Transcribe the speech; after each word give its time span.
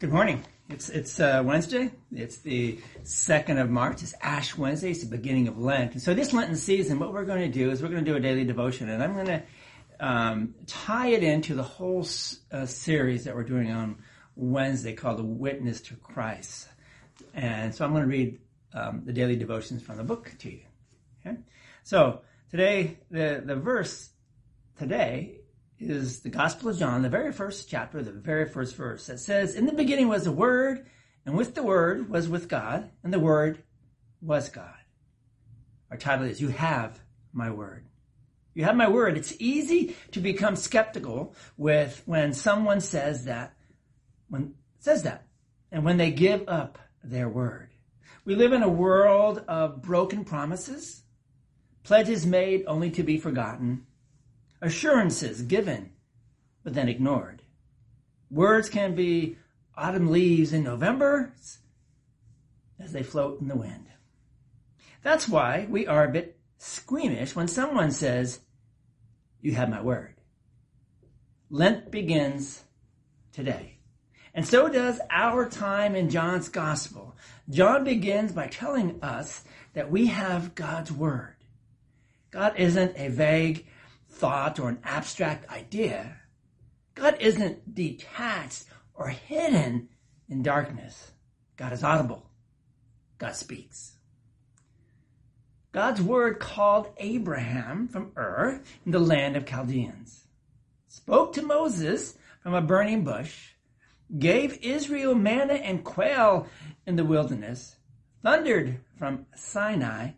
Good 0.00 0.12
morning. 0.12 0.42
It's 0.70 0.88
it's 0.88 1.20
uh, 1.20 1.42
Wednesday. 1.44 1.90
It's 2.10 2.38
the 2.38 2.80
second 3.02 3.58
of 3.58 3.68
March. 3.68 4.02
It's 4.02 4.14
Ash 4.22 4.56
Wednesday. 4.56 4.92
It's 4.92 5.04
the 5.04 5.14
beginning 5.14 5.46
of 5.46 5.58
Lent. 5.58 5.92
And 5.92 6.00
so 6.00 6.14
this 6.14 6.32
Lenten 6.32 6.56
season, 6.56 6.98
what 6.98 7.12
we're 7.12 7.26
going 7.26 7.42
to 7.42 7.48
do 7.48 7.70
is 7.70 7.82
we're 7.82 7.90
going 7.90 8.02
to 8.06 8.10
do 8.10 8.16
a 8.16 8.20
daily 8.20 8.44
devotion, 8.44 8.88
and 8.88 9.02
I'm 9.02 9.12
going 9.12 9.26
to 9.26 9.42
um, 10.00 10.54
tie 10.66 11.08
it 11.08 11.22
into 11.22 11.54
the 11.54 11.62
whole 11.62 12.06
uh, 12.50 12.64
series 12.64 13.24
that 13.24 13.34
we're 13.34 13.44
doing 13.44 13.70
on 13.72 13.98
Wednesday 14.36 14.94
called 14.94 15.18
"The 15.18 15.22
Witness 15.22 15.82
to 15.82 15.96
Christ." 15.96 16.68
And 17.34 17.74
so 17.74 17.84
I'm 17.84 17.90
going 17.90 18.04
to 18.04 18.08
read 18.08 18.38
um, 18.72 19.02
the 19.04 19.12
daily 19.12 19.36
devotions 19.36 19.82
from 19.82 19.98
the 19.98 20.04
book 20.04 20.32
to 20.38 20.50
you. 20.50 20.62
Okay. 21.26 21.36
So 21.82 22.22
today, 22.50 22.96
the 23.10 23.42
the 23.44 23.56
verse 23.56 24.08
today 24.78 25.39
is 25.80 26.20
the 26.20 26.28
Gospel 26.28 26.70
of 26.70 26.78
John, 26.78 27.02
the 27.02 27.08
very 27.08 27.32
first 27.32 27.68
chapter, 27.68 28.02
the 28.02 28.12
very 28.12 28.46
first 28.46 28.76
verse 28.76 29.06
that 29.06 29.18
says, 29.18 29.54
In 29.54 29.66
the 29.66 29.72
beginning 29.72 30.08
was 30.08 30.24
the 30.24 30.32
Word, 30.32 30.86
and 31.24 31.36
with 31.36 31.54
the 31.54 31.62
Word 31.62 32.08
was 32.08 32.28
with 32.28 32.48
God, 32.48 32.90
and 33.02 33.12
the 33.12 33.18
Word 33.18 33.62
was 34.20 34.48
God. 34.48 34.74
Our 35.90 35.96
title 35.96 36.26
is 36.26 36.40
You 36.40 36.48
Have 36.48 37.00
My 37.32 37.50
Word. 37.50 37.86
You 38.54 38.64
have 38.64 38.76
my 38.76 38.88
word. 38.88 39.16
It's 39.16 39.34
easy 39.38 39.96
to 40.10 40.20
become 40.20 40.56
skeptical 40.56 41.34
with 41.56 42.02
when 42.04 42.34
someone 42.34 42.80
says 42.80 43.26
that, 43.26 43.54
when 44.28 44.54
says 44.80 45.04
that, 45.04 45.26
and 45.70 45.84
when 45.84 45.96
they 45.96 46.10
give 46.10 46.48
up 46.48 46.78
their 47.02 47.28
word. 47.28 47.70
We 48.24 48.34
live 48.34 48.52
in 48.52 48.62
a 48.62 48.68
world 48.68 49.44
of 49.46 49.82
broken 49.82 50.24
promises, 50.24 51.02
pledges 51.84 52.26
made 52.26 52.64
only 52.66 52.90
to 52.90 53.02
be 53.02 53.18
forgotten, 53.18 53.86
assurances 54.60 55.42
given, 55.42 55.92
but 56.62 56.74
then 56.74 56.88
ignored. 56.88 57.42
Words 58.30 58.68
can 58.68 58.94
be 58.94 59.36
autumn 59.76 60.10
leaves 60.10 60.52
in 60.52 60.62
November 60.62 61.32
as 62.78 62.92
they 62.92 63.02
float 63.02 63.40
in 63.40 63.48
the 63.48 63.56
wind. 63.56 63.86
That's 65.02 65.28
why 65.28 65.66
we 65.68 65.86
are 65.86 66.04
a 66.04 66.12
bit 66.12 66.38
squeamish 66.58 67.34
when 67.34 67.48
someone 67.48 67.90
says, 67.90 68.40
You 69.40 69.54
have 69.54 69.70
my 69.70 69.80
word. 69.80 70.14
Lent 71.48 71.90
begins 71.90 72.62
today. 73.32 73.78
And 74.32 74.46
so 74.46 74.68
does 74.68 75.00
our 75.10 75.48
time 75.48 75.96
in 75.96 76.10
John's 76.10 76.48
gospel. 76.48 77.16
John 77.48 77.82
begins 77.82 78.32
by 78.32 78.46
telling 78.46 79.02
us 79.02 79.42
that 79.74 79.90
we 79.90 80.06
have 80.06 80.54
God's 80.54 80.92
word. 80.92 81.34
God 82.30 82.54
isn't 82.56 82.96
a 82.96 83.08
vague 83.08 83.66
thought 84.20 84.58
or 84.58 84.68
an 84.68 84.78
abstract 84.84 85.50
idea. 85.50 86.16
God 86.94 87.16
isn't 87.20 87.74
detached 87.74 88.66
or 88.94 89.08
hidden 89.08 89.88
in 90.28 90.42
darkness. 90.42 91.12
God 91.56 91.72
is 91.72 91.82
audible. 91.82 92.30
God 93.16 93.34
speaks. 93.34 93.96
God's 95.72 96.02
word 96.02 96.38
called 96.38 96.90
Abraham 96.98 97.88
from 97.88 98.12
Ur 98.16 98.60
in 98.84 98.92
the 98.92 98.98
land 98.98 99.36
of 99.36 99.46
Chaldeans, 99.46 100.26
spoke 100.88 101.32
to 101.34 101.42
Moses 101.42 102.18
from 102.42 102.52
a 102.52 102.60
burning 102.60 103.04
bush, 103.04 103.52
gave 104.18 104.58
Israel 104.62 105.14
manna 105.14 105.54
and 105.54 105.84
quail 105.84 106.46
in 106.86 106.96
the 106.96 107.04
wilderness, 107.04 107.76
thundered 108.22 108.80
from 108.98 109.26
Sinai, 109.34 110.10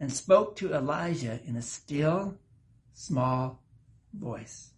and 0.00 0.12
spoke 0.12 0.56
to 0.56 0.74
Elijah 0.74 1.38
in 1.44 1.54
a 1.54 1.62
still 1.62 2.38
small 2.94 3.62
voice. 4.12 4.70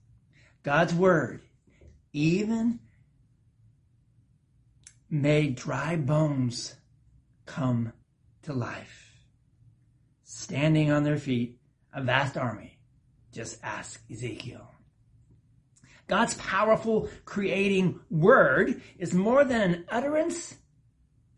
God's 0.63 0.95
word 0.95 1.43
even 2.13 2.81
made 5.11 5.57
dry 5.57 5.97
bones 5.97 6.75
come 7.47 7.93
to 8.43 8.53
life. 8.53 9.13
Standing 10.23 10.91
on 10.91 11.05
their 11.05 11.19
feet, 11.19 11.59
a 11.93 12.03
vast 12.03 12.37
army. 12.37 12.79
Just 13.33 13.59
ask 13.63 14.03
Ezekiel. 14.11 14.71
God's 16.07 16.35
powerful 16.35 17.09
creating 17.25 18.01
word 18.11 18.83
is 18.99 19.15
more 19.15 19.45
than 19.45 19.61
an 19.61 19.85
utterance, 19.89 20.55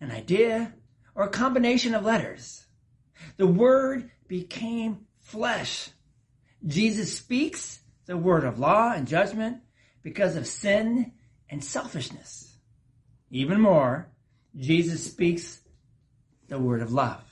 an 0.00 0.10
idea, 0.10 0.74
or 1.14 1.24
a 1.24 1.30
combination 1.30 1.94
of 1.94 2.04
letters. 2.04 2.66
The 3.36 3.46
word 3.46 4.10
became 4.28 5.06
flesh 5.20 5.90
Jesus 6.64 7.16
speaks 7.16 7.80
the 8.06 8.16
word 8.16 8.44
of 8.44 8.58
law 8.58 8.92
and 8.92 9.06
judgment 9.06 9.58
because 10.02 10.36
of 10.36 10.46
sin 10.46 11.12
and 11.50 11.62
selfishness. 11.62 12.56
Even 13.30 13.60
more, 13.60 14.08
Jesus 14.56 15.04
speaks 15.04 15.60
the 16.48 16.58
word 16.58 16.80
of 16.80 16.92
love, 16.92 17.24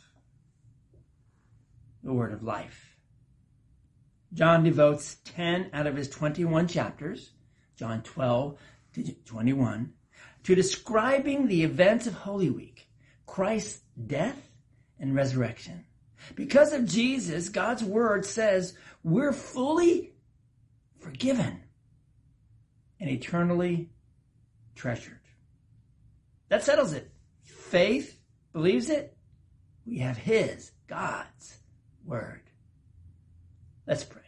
the 2.02 2.12
word 2.12 2.32
of 2.32 2.42
life. 2.42 2.96
John 4.32 4.64
devotes 4.64 5.16
10 5.24 5.70
out 5.72 5.86
of 5.86 5.96
his 5.96 6.08
21 6.08 6.66
chapters, 6.66 7.30
John 7.76 8.02
12 8.02 8.58
to 8.94 9.12
21, 9.24 9.92
to 10.42 10.54
describing 10.54 11.46
the 11.46 11.62
events 11.62 12.06
of 12.06 12.14
Holy 12.14 12.50
Week, 12.50 12.88
Christ's 13.26 13.80
death 14.06 14.50
and 14.98 15.14
resurrection. 15.14 15.84
Because 16.34 16.72
of 16.72 16.86
Jesus, 16.86 17.48
God's 17.48 17.84
word 17.84 18.24
says 18.24 18.74
we're 19.02 19.32
fully 19.32 20.12
forgiven 21.00 21.60
and 23.00 23.10
eternally 23.10 23.90
treasured. 24.74 25.20
That 26.48 26.64
settles 26.64 26.92
it. 26.92 27.10
Faith 27.42 28.18
believes 28.52 28.88
it. 28.90 29.16
We 29.86 29.98
have 29.98 30.16
His, 30.16 30.72
God's 30.86 31.58
word. 32.04 32.42
Let's 33.86 34.04
pray. 34.04 34.22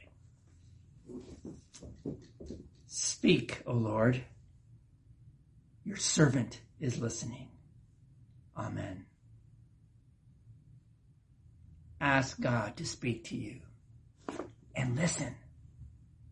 Speak, 2.86 3.62
O 3.66 3.72
Lord. 3.72 4.22
Your 5.84 5.96
servant 5.96 6.60
is 6.80 6.98
listening. 6.98 7.48
Amen 8.56 9.06
ask 12.00 12.40
God 12.40 12.76
to 12.76 12.84
speak 12.84 13.24
to 13.26 13.36
you. 13.36 13.60
And 14.74 14.96
listen. 14.96 15.34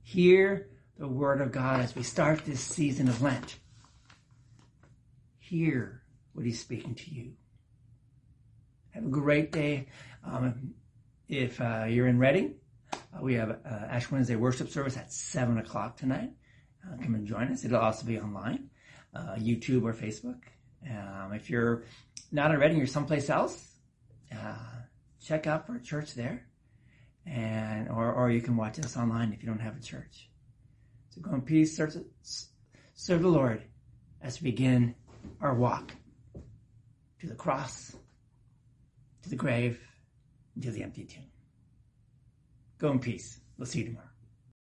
Hear 0.03 0.69
the 0.99 1.09
word 1.09 1.41
of 1.41 1.51
God 1.51 1.81
as 1.81 1.97
we 1.97 2.03
start 2.03 2.45
this 2.45 2.61
season 2.61 3.09
of 3.09 3.23
Lent. 3.23 3.59
Hear 5.39 6.03
what 6.35 6.45
he's 6.45 6.61
speaking 6.61 6.95
to 6.95 7.11
you. 7.11 7.33
Have 8.91 9.07
a 9.07 9.09
great 9.09 9.51
day. 9.51 9.89
Um, 10.25 10.75
if 11.29 11.61
uh, 11.61 11.85
you're 11.89 12.07
in 12.07 12.19
Reading, 12.19 12.55
uh, 12.93 13.23
we 13.23 13.35
have 13.35 13.51
uh, 13.51 13.87
Ash 13.89 14.11
Wednesday 14.11 14.37
worship 14.37 14.69
service 14.69 14.97
at 14.97 15.13
7 15.13 15.59
o'clock 15.59 15.97
tonight. 15.97 16.31
Uh, 16.87 16.97
come 17.03 17.15
and 17.15 17.27
join 17.27 17.49
us. 17.49 17.65
It'll 17.65 17.81
also 17.81 18.07
be 18.07 18.21
online, 18.21 18.69
uh, 19.15 19.37
YouTube 19.37 19.85
or 19.85 19.95
Facebook. 19.95 20.43
Um, 20.89 21.33
if 21.33 21.49
you're 21.49 21.85
not 22.31 22.51
in 22.51 22.61
Reading, 22.61 22.77
you're 22.77 22.87
someplace 22.87 23.31
else, 23.31 23.73
uh, 24.33 24.55
check 25.25 25.47
out 25.47 25.67
for 25.67 25.77
a 25.77 25.81
church 25.81 26.15
there, 26.15 26.47
and 27.27 27.89
or 27.89 28.13
or 28.13 28.31
you 28.31 28.43
can 28.43 28.57
watch 28.57 28.79
us 28.79 28.97
online 28.97 29.33
if 29.33 29.43
you 29.43 29.49
don't 29.49 29.61
have 29.61 29.77
a 29.77 29.81
church. 29.81 30.29
So 31.11 31.21
go 31.21 31.35
in 31.35 31.43
peace, 31.43 31.77
serve, 31.77 31.97
serve 32.95 33.23
the 33.23 33.29
Lord 33.29 33.63
as 34.21 34.41
we 34.41 34.51
begin 34.51 34.95
our 35.41 35.55
walk 35.55 35.93
to 37.21 37.27
the 37.27 37.35
cross, 37.35 37.95
to 39.23 39.31
the 39.31 39.37
grave, 39.37 39.81
and 40.55 40.65
to 40.65 40.71
the 40.71 40.83
empty 40.83 41.05
tomb. 41.05 41.31
Go 42.79 42.91
in 42.91 42.99
peace. 42.99 43.41
We'll 43.57 43.67
see 43.67 43.81
you 43.81 43.87
tomorrow. 43.87 44.14